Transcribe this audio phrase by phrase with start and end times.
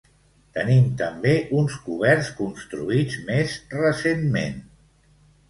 [0.57, 4.59] Tenim també uns coberts construïts més recentment.